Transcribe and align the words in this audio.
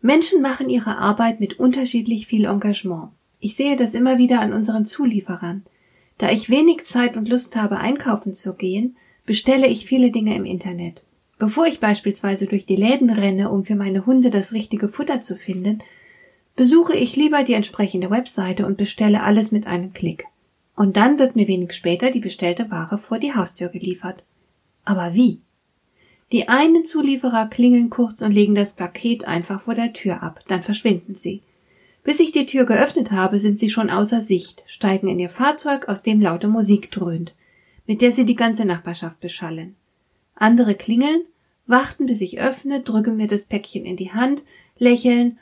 Menschen 0.00 0.42
machen 0.42 0.68
ihre 0.68 0.98
Arbeit 0.98 1.40
mit 1.40 1.58
unterschiedlich 1.58 2.26
viel 2.26 2.44
Engagement. 2.44 3.10
Ich 3.40 3.56
sehe 3.56 3.76
das 3.76 3.94
immer 3.94 4.18
wieder 4.18 4.40
an 4.40 4.52
unseren 4.52 4.84
Zulieferern. 4.84 5.64
Da 6.18 6.30
ich 6.30 6.50
wenig 6.50 6.84
Zeit 6.84 7.16
und 7.16 7.28
Lust 7.28 7.56
habe, 7.56 7.78
einkaufen 7.78 8.32
zu 8.32 8.54
gehen, 8.54 8.96
bestelle 9.26 9.66
ich 9.66 9.86
viele 9.86 10.10
Dinge 10.10 10.36
im 10.36 10.44
Internet. 10.44 11.04
Bevor 11.38 11.66
ich 11.66 11.78
beispielsweise 11.78 12.46
durch 12.46 12.66
die 12.66 12.76
Läden 12.76 13.10
renne, 13.10 13.50
um 13.50 13.64
für 13.64 13.76
meine 13.76 14.06
Hunde 14.06 14.30
das 14.30 14.52
richtige 14.52 14.88
Futter 14.88 15.20
zu 15.20 15.36
finden, 15.36 15.78
besuche 16.56 16.96
ich 16.96 17.14
lieber 17.14 17.44
die 17.44 17.54
entsprechende 17.54 18.10
Webseite 18.10 18.66
und 18.66 18.76
bestelle 18.76 19.22
alles 19.22 19.52
mit 19.52 19.68
einem 19.68 19.92
Klick. 19.92 20.24
Und 20.74 20.96
dann 20.96 21.18
wird 21.18 21.36
mir 21.36 21.46
wenig 21.46 21.72
später 21.72 22.10
die 22.10 22.20
bestellte 22.20 22.70
Ware 22.70 22.98
vor 22.98 23.18
die 23.20 23.34
Haustür 23.34 23.68
geliefert. 23.68 24.24
Aber 24.84 25.14
wie? 25.14 25.40
Die 26.30 26.48
einen 26.48 26.84
Zulieferer 26.84 27.48
klingeln 27.48 27.88
kurz 27.88 28.20
und 28.20 28.32
legen 28.32 28.54
das 28.54 28.74
Paket 28.74 29.26
einfach 29.26 29.62
vor 29.62 29.74
der 29.74 29.94
Tür 29.94 30.22
ab, 30.22 30.40
dann 30.46 30.62
verschwinden 30.62 31.14
sie. 31.14 31.40
Bis 32.04 32.20
ich 32.20 32.32
die 32.32 32.46
Tür 32.46 32.66
geöffnet 32.66 33.12
habe, 33.12 33.38
sind 33.38 33.58
sie 33.58 33.70
schon 33.70 33.88
außer 33.88 34.20
Sicht, 34.20 34.64
steigen 34.66 35.08
in 35.08 35.18
ihr 35.18 35.30
Fahrzeug, 35.30 35.88
aus 35.88 36.02
dem 36.02 36.20
laute 36.20 36.48
Musik 36.48 36.90
dröhnt, 36.90 37.34
mit 37.86 38.02
der 38.02 38.12
sie 38.12 38.26
die 38.26 38.34
ganze 38.34 38.66
Nachbarschaft 38.66 39.20
beschallen. 39.20 39.74
Andere 40.34 40.74
klingeln, 40.74 41.22
warten, 41.66 42.06
bis 42.06 42.20
ich 42.20 42.40
öffne, 42.40 42.82
drücken 42.82 43.16
mir 43.16 43.26
das 43.26 43.46
Päckchen 43.46 43.84
in 43.84 43.96
die 43.96 44.12
Hand, 44.12 44.44
lächeln 44.78 45.38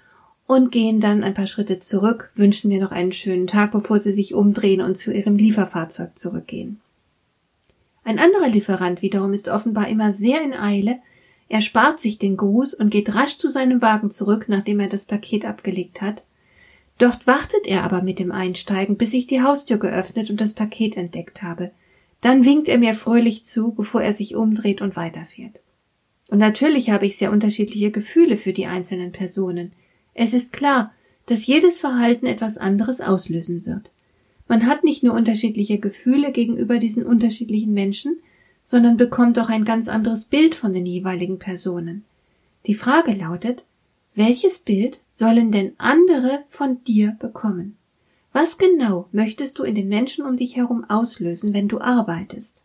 und 0.46 0.70
gehen 0.70 1.00
dann 1.00 1.24
ein 1.24 1.34
paar 1.34 1.48
Schritte 1.48 1.80
zurück, 1.80 2.30
wünschen 2.36 2.68
mir 2.68 2.80
noch 2.80 2.92
einen 2.92 3.12
schönen 3.12 3.48
Tag, 3.48 3.72
bevor 3.72 3.98
sie 3.98 4.12
sich 4.12 4.34
umdrehen 4.34 4.80
und 4.80 4.96
zu 4.96 5.12
ihrem 5.12 5.36
Lieferfahrzeug 5.36 6.16
zurückgehen. 6.16 6.80
Ein 8.06 8.20
anderer 8.20 8.48
Lieferant 8.48 9.02
wiederum 9.02 9.32
ist 9.32 9.48
offenbar 9.48 9.88
immer 9.88 10.12
sehr 10.12 10.40
in 10.40 10.52
Eile, 10.52 11.00
er 11.48 11.60
spart 11.60 11.98
sich 11.98 12.18
den 12.18 12.36
Gruß 12.36 12.72
und 12.74 12.90
geht 12.90 13.12
rasch 13.12 13.36
zu 13.36 13.50
seinem 13.50 13.82
Wagen 13.82 14.10
zurück, 14.10 14.46
nachdem 14.46 14.78
er 14.78 14.88
das 14.88 15.06
Paket 15.06 15.44
abgelegt 15.44 16.00
hat. 16.02 16.22
Dort 16.98 17.26
wartet 17.26 17.66
er 17.66 17.82
aber 17.82 18.02
mit 18.02 18.20
dem 18.20 18.30
Einsteigen, 18.30 18.96
bis 18.96 19.12
ich 19.12 19.26
die 19.26 19.42
Haustür 19.42 19.78
geöffnet 19.78 20.30
und 20.30 20.40
das 20.40 20.54
Paket 20.54 20.96
entdeckt 20.96 21.42
habe. 21.42 21.72
Dann 22.20 22.44
winkt 22.44 22.68
er 22.68 22.78
mir 22.78 22.94
fröhlich 22.94 23.44
zu, 23.44 23.72
bevor 23.72 24.02
er 24.02 24.12
sich 24.12 24.36
umdreht 24.36 24.82
und 24.82 24.94
weiterfährt. 24.94 25.60
Und 26.28 26.38
natürlich 26.38 26.90
habe 26.90 27.06
ich 27.06 27.16
sehr 27.16 27.32
unterschiedliche 27.32 27.90
Gefühle 27.90 28.36
für 28.36 28.52
die 28.52 28.66
einzelnen 28.66 29.10
Personen. 29.10 29.72
Es 30.14 30.32
ist 30.32 30.52
klar, 30.52 30.92
dass 31.26 31.48
jedes 31.48 31.80
Verhalten 31.80 32.26
etwas 32.26 32.56
anderes 32.56 33.00
auslösen 33.00 33.66
wird. 33.66 33.90
Man 34.48 34.66
hat 34.66 34.84
nicht 34.84 35.02
nur 35.02 35.14
unterschiedliche 35.14 35.78
Gefühle 35.78 36.32
gegenüber 36.32 36.78
diesen 36.78 37.04
unterschiedlichen 37.04 37.72
Menschen, 37.72 38.18
sondern 38.62 38.96
bekommt 38.96 39.38
auch 39.38 39.48
ein 39.48 39.64
ganz 39.64 39.88
anderes 39.88 40.24
Bild 40.24 40.54
von 40.54 40.72
den 40.72 40.86
jeweiligen 40.86 41.38
Personen. 41.38 42.04
Die 42.66 42.74
Frage 42.74 43.12
lautet, 43.12 43.64
welches 44.14 44.58
Bild 44.58 45.00
sollen 45.10 45.52
denn 45.52 45.74
andere 45.78 46.44
von 46.48 46.82
dir 46.84 47.16
bekommen? 47.20 47.76
Was 48.32 48.58
genau 48.58 49.08
möchtest 49.12 49.58
du 49.58 49.62
in 49.62 49.74
den 49.74 49.88
Menschen 49.88 50.24
um 50.24 50.36
dich 50.36 50.56
herum 50.56 50.84
auslösen, 50.88 51.54
wenn 51.54 51.68
du 51.68 51.80
arbeitest? 51.80 52.64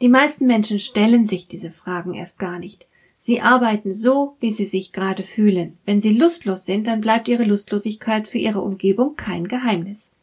Die 0.00 0.08
meisten 0.08 0.46
Menschen 0.46 0.78
stellen 0.78 1.26
sich 1.26 1.46
diese 1.46 1.70
Fragen 1.70 2.14
erst 2.14 2.38
gar 2.38 2.58
nicht. 2.58 2.86
Sie 3.16 3.40
arbeiten 3.40 3.92
so, 3.92 4.36
wie 4.40 4.50
sie 4.50 4.64
sich 4.64 4.92
gerade 4.92 5.22
fühlen. 5.22 5.78
Wenn 5.86 6.00
sie 6.00 6.18
lustlos 6.18 6.66
sind, 6.66 6.86
dann 6.86 7.00
bleibt 7.00 7.28
ihre 7.28 7.44
Lustlosigkeit 7.44 8.28
für 8.28 8.38
ihre 8.38 8.60
Umgebung 8.60 9.16
kein 9.16 9.48
Geheimnis 9.48 10.13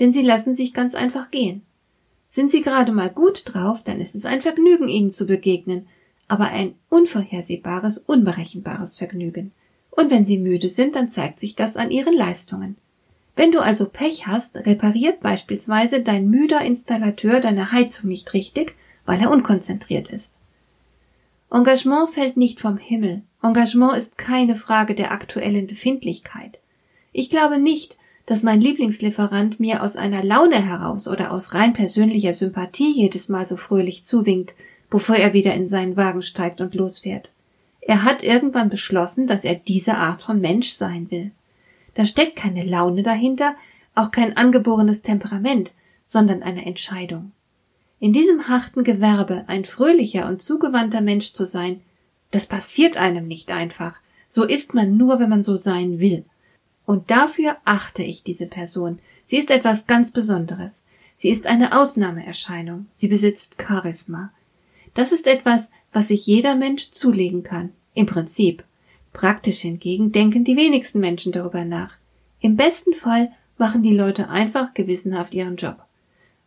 denn 0.00 0.12
sie 0.12 0.22
lassen 0.22 0.54
sich 0.54 0.74
ganz 0.74 0.94
einfach 0.94 1.30
gehen. 1.30 1.62
Sind 2.28 2.50
sie 2.50 2.62
gerade 2.62 2.92
mal 2.92 3.10
gut 3.10 3.42
drauf, 3.46 3.82
dann 3.82 4.00
ist 4.00 4.14
es 4.14 4.24
ein 4.24 4.42
Vergnügen, 4.42 4.88
ihnen 4.88 5.10
zu 5.10 5.26
begegnen, 5.26 5.86
aber 6.28 6.44
ein 6.46 6.74
unvorhersehbares, 6.90 7.98
unberechenbares 7.98 8.96
Vergnügen. 8.96 9.52
Und 9.90 10.10
wenn 10.10 10.24
sie 10.24 10.38
müde 10.38 10.68
sind, 10.68 10.94
dann 10.94 11.08
zeigt 11.08 11.38
sich 11.38 11.54
das 11.54 11.76
an 11.76 11.90
ihren 11.90 12.14
Leistungen. 12.14 12.76
Wenn 13.34 13.52
du 13.52 13.60
also 13.60 13.88
Pech 13.88 14.26
hast, 14.26 14.56
repariert 14.56 15.20
beispielsweise 15.20 16.02
dein 16.02 16.28
müder 16.28 16.60
Installateur 16.60 17.40
deine 17.40 17.72
Heizung 17.72 18.08
nicht 18.08 18.32
richtig, 18.34 18.74
weil 19.06 19.20
er 19.20 19.30
unkonzentriert 19.30 20.10
ist. 20.10 20.34
Engagement 21.50 22.10
fällt 22.10 22.36
nicht 22.36 22.60
vom 22.60 22.76
Himmel. 22.76 23.22
Engagement 23.42 23.96
ist 23.96 24.18
keine 24.18 24.54
Frage 24.54 24.94
der 24.94 25.12
aktuellen 25.12 25.66
Befindlichkeit. 25.66 26.58
Ich 27.12 27.30
glaube 27.30 27.58
nicht, 27.58 27.97
dass 28.28 28.42
mein 28.42 28.60
Lieblingslieferant 28.60 29.58
mir 29.58 29.82
aus 29.82 29.96
einer 29.96 30.22
Laune 30.22 30.62
heraus 30.62 31.08
oder 31.08 31.32
aus 31.32 31.54
rein 31.54 31.72
persönlicher 31.72 32.34
Sympathie 32.34 32.92
jedes 32.92 33.30
Mal 33.30 33.46
so 33.46 33.56
fröhlich 33.56 34.04
zuwinkt, 34.04 34.54
bevor 34.90 35.16
er 35.16 35.32
wieder 35.32 35.54
in 35.54 35.64
seinen 35.64 35.96
Wagen 35.96 36.20
steigt 36.20 36.60
und 36.60 36.74
losfährt. 36.74 37.30
Er 37.80 38.04
hat 38.04 38.22
irgendwann 38.22 38.68
beschlossen, 38.68 39.26
dass 39.26 39.44
er 39.44 39.54
diese 39.54 39.94
Art 39.94 40.20
von 40.20 40.42
Mensch 40.42 40.68
sein 40.68 41.10
will. 41.10 41.30
Da 41.94 42.04
steckt 42.04 42.36
keine 42.36 42.64
Laune 42.64 43.02
dahinter, 43.02 43.54
auch 43.94 44.10
kein 44.10 44.36
angeborenes 44.36 45.00
Temperament, 45.00 45.72
sondern 46.04 46.42
eine 46.42 46.66
Entscheidung. 46.66 47.32
In 47.98 48.12
diesem 48.12 48.46
harten 48.46 48.84
Gewerbe 48.84 49.44
ein 49.46 49.64
fröhlicher 49.64 50.28
und 50.28 50.42
zugewandter 50.42 51.00
Mensch 51.00 51.32
zu 51.32 51.46
sein, 51.46 51.80
das 52.30 52.44
passiert 52.44 52.98
einem 52.98 53.26
nicht 53.26 53.50
einfach. 53.52 53.94
So 54.26 54.44
ist 54.44 54.74
man 54.74 54.98
nur, 54.98 55.18
wenn 55.18 55.30
man 55.30 55.42
so 55.42 55.56
sein 55.56 55.98
will. 55.98 56.26
Und 56.88 57.10
dafür 57.10 57.58
achte 57.66 58.02
ich 58.02 58.22
diese 58.22 58.46
Person. 58.46 58.98
Sie 59.26 59.36
ist 59.36 59.50
etwas 59.50 59.86
ganz 59.86 60.10
Besonderes. 60.10 60.84
Sie 61.16 61.28
ist 61.28 61.46
eine 61.46 61.78
Ausnahmeerscheinung. 61.78 62.86
Sie 62.94 63.08
besitzt 63.08 63.56
Charisma. 63.60 64.32
Das 64.94 65.12
ist 65.12 65.26
etwas, 65.26 65.68
was 65.92 66.08
sich 66.08 66.24
jeder 66.24 66.54
Mensch 66.54 66.90
zulegen 66.92 67.42
kann. 67.42 67.74
Im 67.92 68.06
Prinzip. 68.06 68.64
Praktisch 69.12 69.58
hingegen 69.58 70.12
denken 70.12 70.44
die 70.44 70.56
wenigsten 70.56 71.00
Menschen 71.00 71.30
darüber 71.30 71.66
nach. 71.66 71.98
Im 72.40 72.56
besten 72.56 72.94
Fall 72.94 73.32
machen 73.58 73.82
die 73.82 73.94
Leute 73.94 74.30
einfach 74.30 74.72
gewissenhaft 74.72 75.34
ihren 75.34 75.56
Job. 75.56 75.84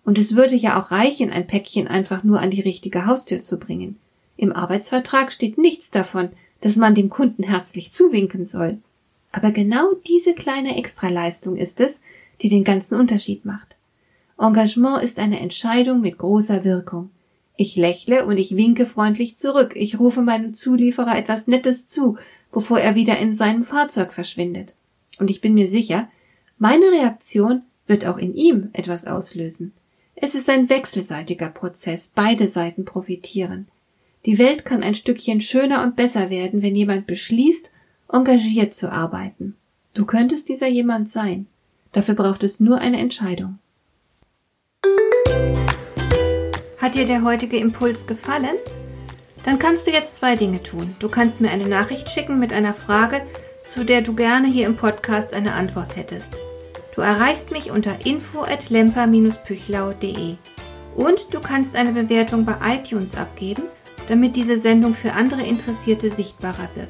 Und 0.04 0.18
es 0.18 0.36
würde 0.36 0.56
ja 0.56 0.82
auch 0.82 0.90
reichen, 0.90 1.30
ein 1.30 1.46
Päckchen 1.46 1.88
einfach 1.88 2.24
nur 2.24 2.40
an 2.40 2.50
die 2.50 2.62
richtige 2.62 3.06
Haustür 3.06 3.44
zu 3.44 3.60
bringen. 3.60 4.00
Im 4.38 4.52
Arbeitsvertrag 4.52 5.32
steht 5.32 5.60
nichts 5.60 5.92
davon, 5.92 6.32
dass 6.62 6.78
man 6.78 6.96
dem 6.96 7.10
Kunden 7.10 7.44
herzlich 7.44 7.92
zuwinken 7.92 8.44
soll. 8.44 8.80
Aber 9.32 9.52
genau 9.52 9.94
diese 10.08 10.34
kleine 10.34 10.78
Extraleistung 10.78 11.56
ist 11.56 11.80
es, 11.80 12.02
die 12.42 12.50
den 12.50 12.64
ganzen 12.64 12.96
Unterschied 12.96 13.46
macht. 13.46 13.78
Engagement 14.40 15.04
ist 15.04 15.20
eine 15.20 15.40
Entscheidung 15.40 16.02
mit 16.02 16.18
großer 16.18 16.64
Wirkung. 16.64 17.12
Ich 17.56 17.76
lächle 17.76 18.26
und 18.26 18.38
ich 18.38 18.56
winke 18.56 18.86
freundlich 18.86 19.36
zurück. 19.38 19.74
Ich 19.76 20.00
rufe 20.00 20.22
meinem 20.22 20.54
Zulieferer 20.54 21.18
etwas 21.18 21.48
Nettes 21.48 21.86
zu, 21.86 22.18
bevor 22.52 22.80
er 22.80 22.96
wieder 22.96 23.20
in 23.20 23.36
seinem 23.36 23.64
Fahrzeug 23.64 24.14
verschwindet. 24.14 24.76
Und 25.20 25.30
ich 25.30 25.42
bin 25.42 25.54
mir 25.54 25.68
sicher, 25.68 26.10
meine 26.58 26.86
Reaktion 26.92 27.62
wird 27.86 28.06
auch 28.06 28.18
in 28.18 28.34
ihm 28.34 28.70
etwas 28.74 29.06
auslösen. 29.06 29.74
Es 30.16 30.36
ist 30.36 30.50
ein 30.50 30.70
wechselseitiger 30.70 31.50
Prozess. 31.50 32.12
Beide 32.14 32.48
Seiten 32.48 32.86
profitieren. 32.86 33.68
Die 34.26 34.38
Welt 34.38 34.66
kann 34.66 34.84
ein 34.84 34.96
Stückchen 34.96 35.42
schöner 35.42 35.84
und 35.84 35.96
besser 35.96 36.30
werden, 36.30 36.62
wenn 36.62 36.76
jemand 36.76 37.08
beschließt, 37.08 37.72
engagiert 38.12 38.74
zu 38.74 38.92
arbeiten. 38.92 39.56
Du 39.94 40.06
könntest 40.06 40.50
dieser 40.50 40.68
jemand 40.68 41.08
sein. 41.10 41.48
Dafür 41.92 42.16
braucht 42.16 42.44
es 42.44 42.60
nur 42.60 42.78
eine 42.78 43.00
Entscheidung. 43.00 43.60
Hat 46.78 46.96
dir 46.96 47.06
der 47.06 47.24
heutige 47.24 47.58
Impuls 47.58 48.08
gefallen? 48.08 48.56
Dann 49.44 49.60
kannst 49.60 49.86
du 49.88 49.92
jetzt 49.92 50.16
zwei 50.16 50.36
Dinge 50.36 50.64
tun. 50.64 50.96
Du 51.00 51.10
kannst 51.10 51.42
mir 51.42 51.52
eine 51.52 51.68
Nachricht 51.68 52.10
schicken 52.10 52.40
mit 52.40 52.54
einer 52.54 52.74
Frage, 52.74 53.22
zu 53.64 53.86
der 53.86 54.02
du 54.02 54.16
gerne 54.16 54.48
hier 54.48 54.66
im 54.66 54.76
Podcast 54.76 55.34
eine 55.34 55.54
Antwort 55.54 55.96
hättest. 55.96 56.42
Du 56.96 57.02
erreichst 57.02 57.52
mich 57.52 57.70
unter 57.72 58.04
info@lemper-püchlau.de. 58.06 60.36
Und 60.96 61.34
du 61.34 61.40
kannst 61.40 61.76
eine 61.76 61.94
Bewertung 61.94 62.46
bei 62.46 62.56
iTunes 62.66 63.16
abgeben, 63.16 63.64
damit 64.08 64.36
diese 64.36 64.58
Sendung 64.58 64.94
für 64.94 65.14
andere 65.14 65.44
Interessierte 65.44 66.10
sichtbarer 66.10 66.70
wird. 66.76 66.90